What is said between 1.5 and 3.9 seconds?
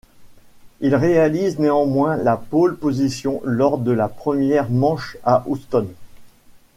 néanmoins la pole position lors